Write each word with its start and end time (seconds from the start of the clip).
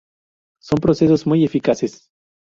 Son 0.59 0.77
procesos 0.79 1.27
muy 1.27 1.45
eficaces. 1.45 2.09